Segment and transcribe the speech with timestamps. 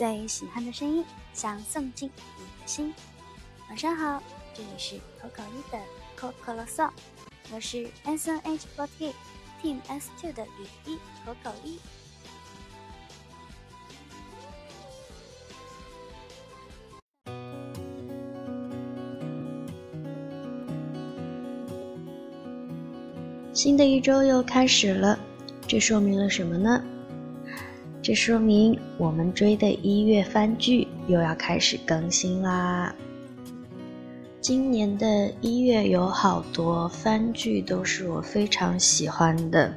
[0.00, 2.94] 最喜欢的声音，想送进你的心。
[3.68, 4.22] 晚上好，
[4.54, 5.78] 这里是口口一的
[6.16, 6.88] 口口啰嗦，
[7.52, 9.12] 我是 S N H forty
[9.62, 11.78] Team S two 的雨衣口口一。
[23.52, 25.20] 新的一周又开始了，
[25.68, 26.82] 这说明了什么呢？
[28.02, 32.94] 这说明我们追的一月番剧又要开始更新啦。
[34.40, 39.70] 今年的一月有好多番剧都是我非常喜欢的，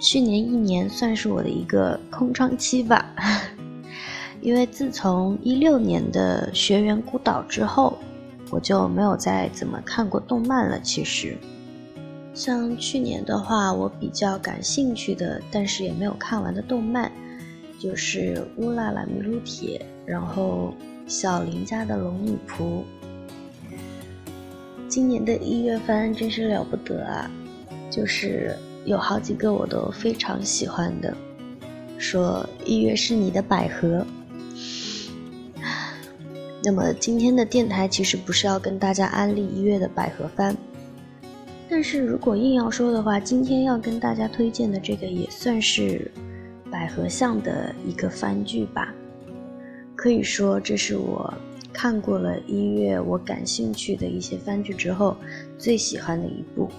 [0.00, 3.04] 去年一年算是我的一个空窗期吧，
[4.40, 7.98] 因为自从一六年的《学园孤岛》之后，
[8.50, 10.78] 我就没有再怎么看过动漫了。
[10.80, 11.36] 其实，
[12.36, 17.10] 像去年的话，我比较感兴趣的，但是也没有看完的动漫。
[17.78, 20.74] 就是乌拉拉米露铁，然后
[21.06, 22.82] 小林家的龙女仆。
[24.86, 27.30] 今年的一月番真是了不得啊，
[27.90, 31.16] 就是有好几个我都非常喜欢的。
[31.96, 34.06] 说一月是你的百合。
[36.62, 40.56] 那么今天的电台其实不是要跟大家安利一月的百合番，
[41.76, 46.10] 但是如果硬要说的话，今天要跟大家推荐的这个也算是。
[46.70, 48.94] 百合像的一个番剧吧，
[49.94, 51.32] 可以说这是我
[51.74, 55.14] 看过了一月我感兴趣的一些番剧之后
[55.58, 56.70] 最喜欢的一部。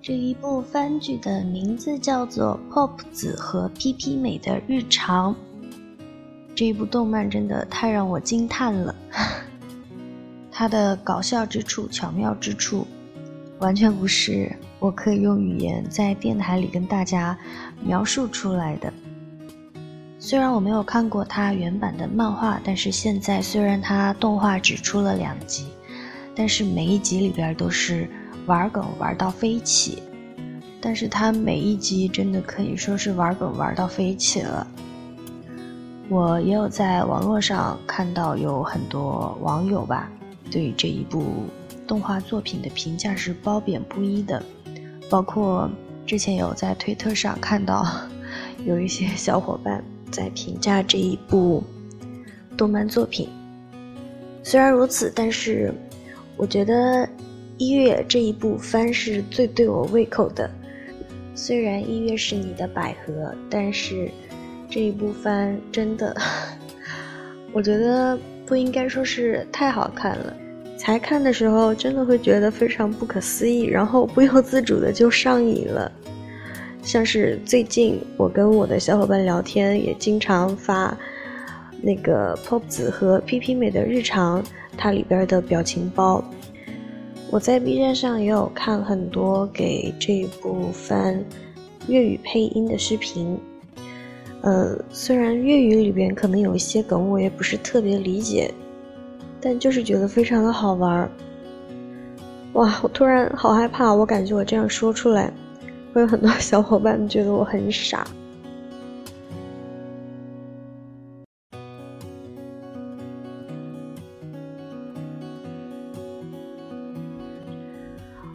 [0.00, 5.34] 这一部番剧的名字叫做《Pop 子和 PP 美的日常》。
[6.54, 8.94] 这一部动漫真的太让我惊叹了，
[10.50, 12.86] 它的搞笑之处、巧妙之处，
[13.62, 14.50] 完全不是。
[14.80, 17.38] 我可以用语言在电台里跟大家
[17.80, 18.92] 描述出来的。
[20.18, 25.68] 虽然我没有看过它原版的漫画，但是现在虽然它动画只出了两集，
[26.34, 28.08] 但是每一集里边都是
[28.46, 30.02] 玩梗玩到飞起。
[30.80, 34.66] 但是它每一集真的可以说是玩梗玩到飞起了。
[36.08, 40.10] 我也有在网络上看到有很多网友吧，
[40.50, 41.44] 对这一部
[41.86, 44.42] 动画作品的评价是褒贬不一的。
[45.10, 45.70] 包括
[46.06, 47.86] 之前有在推特上看到，
[48.64, 51.62] 有一些小伙伴在评价这一部
[52.56, 53.28] 动漫作品。
[54.42, 55.72] 虽然如此，但是
[56.36, 57.08] 我觉得
[57.58, 60.50] 一月这一部番是最对我胃口的。
[61.34, 64.10] 虽然一月是你的百合，但是
[64.68, 66.16] 这一部番真的，
[67.52, 70.36] 我觉得不应该说是太好看了。
[70.82, 75.90] 才看的时候，真的会觉得非常不可思议，然后不由自主的就上瘾了。
[76.82, 80.98] 像是最近我跟我的小伙伴聊天，也经常发
[81.80, 84.42] 那个 Pop 子和 PP 美的日常，
[84.76, 86.24] 它里边的表情包。
[87.30, 91.24] 我在 B 站上也有看很多给这部番
[91.86, 93.38] 粤语配音的视频。
[94.40, 98.52] 呃，虽然粤语里边可能有一些梗，我也不是特别理解。
[99.44, 101.10] 但就是觉得非常的好玩儿，
[102.52, 102.78] 哇！
[102.80, 105.32] 我突然好害怕，我感觉我这样说出来，
[105.92, 108.06] 会有很多小伙伴觉得我很傻。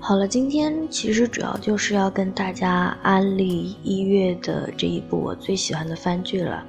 [0.00, 6.64] 好了，今天其实主要就是要跟大家安利一月的这一部我最喜欢的番剧了，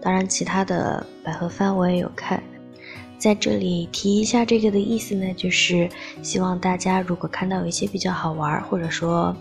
[0.00, 2.42] 当然其他的百合番我也有看。
[3.22, 5.88] 在这里提一下这个的意思呢，就是
[6.24, 9.32] 希望大家如果看到有一些比较好玩或者说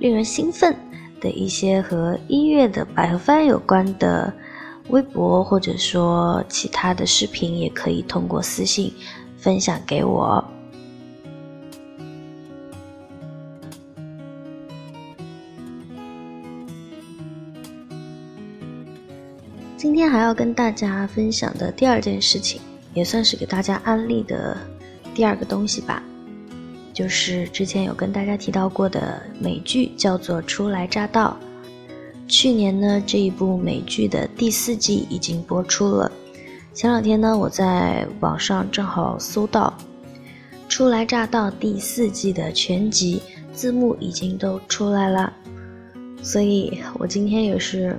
[0.00, 0.74] 令人兴奋
[1.20, 4.34] 的一些和音乐的百合番有关的
[4.88, 8.92] 微博或者说其他的视频，也可以通过私信
[9.38, 10.44] 分享给我。
[19.76, 22.60] 今天还要跟大家分享的第二件事情。
[23.00, 24.54] 也算是给大家安利的
[25.14, 26.02] 第二个东西吧，
[26.92, 31.34] 就是之前有跟大家提到过的美剧，叫做《初来乍到》。
[32.30, 36.12] 去年呢，这一部美剧的第四季已经播出了。
[36.74, 39.72] 前两天呢，我在网上正好搜到
[40.68, 43.22] 《初来乍到》第四季的全集
[43.54, 45.32] 字幕已经都出来了，
[46.22, 47.98] 所以我今天也是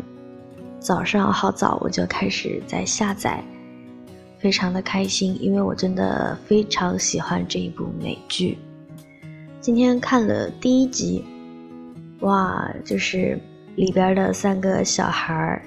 [0.80, 3.44] 早上好早我就开始在下载。
[4.41, 8.57] 非常的开心，因为我真的非常喜欢这一部美剧。
[9.59, 11.23] 今天看了第一集，
[12.21, 13.39] 哇，就是
[13.75, 15.61] 里边的三个小孩儿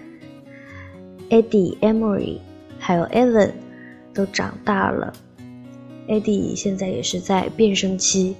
[1.31, 2.38] ，Eddie、Emery
[2.76, 3.53] 还有 Evan
[4.12, 5.12] 都长大了。
[6.09, 8.35] Eddie 现在也是在变声期，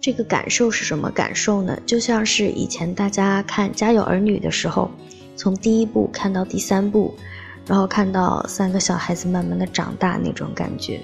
[0.00, 1.76] 这个感受是什么感受呢？
[1.84, 4.88] 就像是以前大家看《家有儿女》的时候，
[5.34, 7.12] 从第一部看到第三部，
[7.66, 11.00] 然后看到三个小孩子慢慢的长大那种感觉。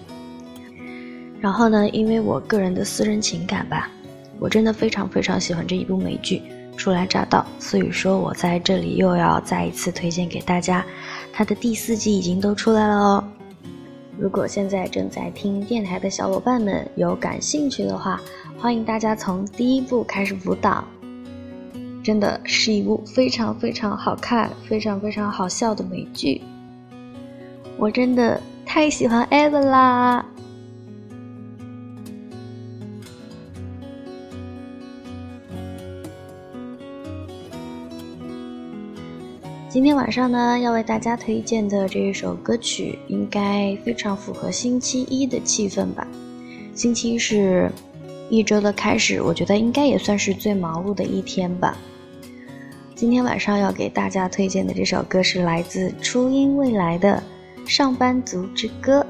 [1.41, 3.91] 然后呢，因为我个人的私人情感吧，
[4.39, 6.43] 我真的非常非常喜欢这一部美剧
[6.77, 10.85] 《初来乍到》，所以说我在这里又要再一次推荐给大家，
[11.33, 13.25] 它的第四季已经都出来了哦。
[14.19, 18.19] 如果现在正在听电台的小伙伴们有感兴趣的话，
[18.59, 20.83] 欢迎大家从第一部开始辅导，
[22.07, 26.41] 真的是一部非常非常好看、非常非常好笑的美剧，
[27.77, 30.25] 我真的太喜欢 Evan 啦！
[39.69, 46.07] 今天晚上呢，要为大家推荐的这一首歌曲，应该非常符合星期一的气氛吧。
[46.73, 47.69] 星期一是
[48.31, 51.77] 一周的开始，我觉得应该也算是最忙碌的一天吧。
[52.97, 57.23] 今天晚上要给大家推荐的这首歌是来自初音未来的
[57.69, 59.03] 《上班族之歌》。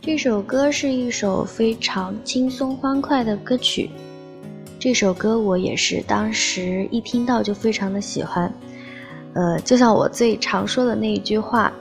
[0.00, 3.90] 这首歌是一首非常轻松欢快的歌曲。
[4.78, 8.52] 这首歌我也是当时一听到就非常的喜欢。
[9.34, 11.72] 呃，就像我最常说的那一句话：“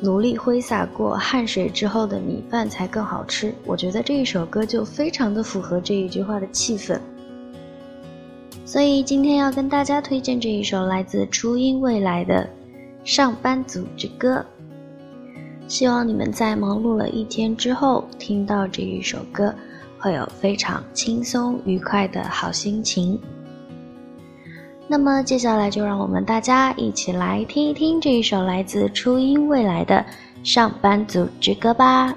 [0.00, 6.98] 努力挥洒过汗水之后的米饭才更好吃。”我觉得这一首歌就非常的符合这一句话的气氛。
[8.66, 12.42] 所以今天要跟大家推荐这一首来自初音未来的
[13.04, 14.36] 《上班族之歌》。
[15.68, 19.54] 希望你们在忙碌了一天之后，听到这一首歌，
[19.98, 23.20] 会有非常轻松愉快的好心情。
[24.86, 29.96] 那么接下来就让我们大家一起来听一听这一首来自初音未来的
[30.42, 32.14] 《上班族之歌》吧。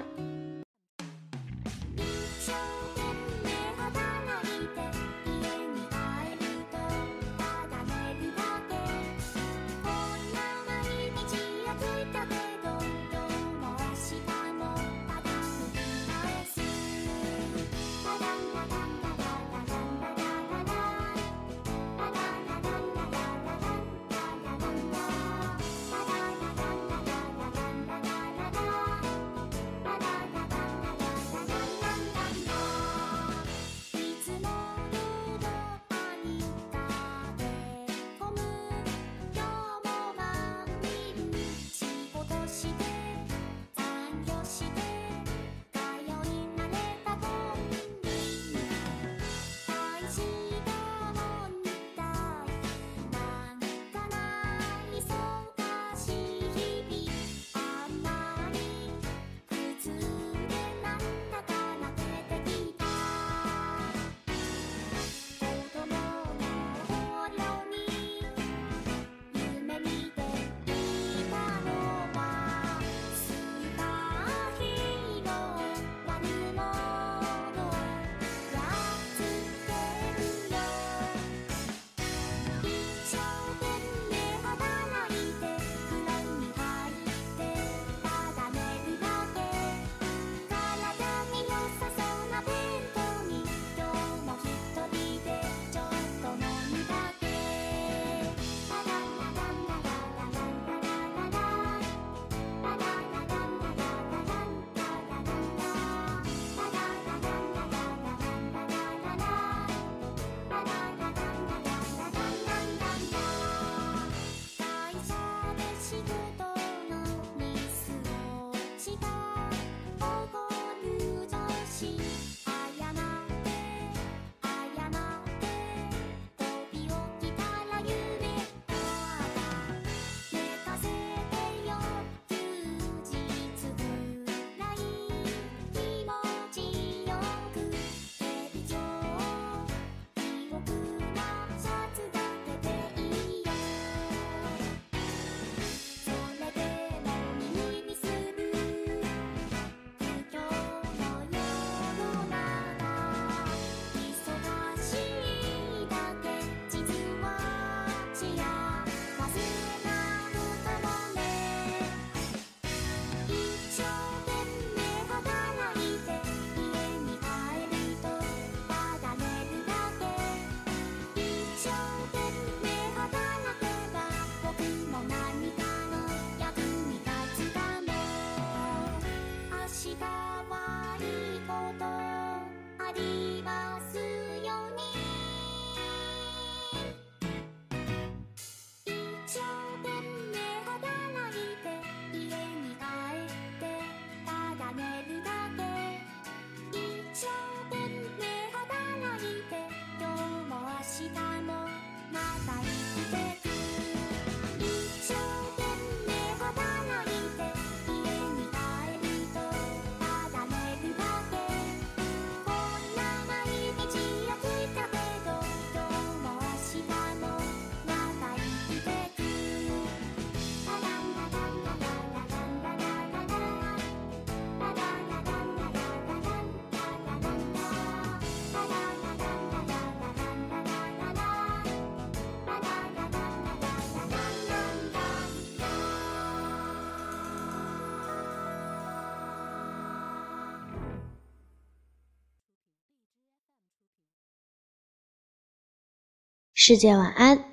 [246.68, 247.47] 世界晚安。